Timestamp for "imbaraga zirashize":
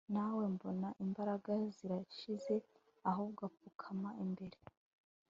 1.05-2.55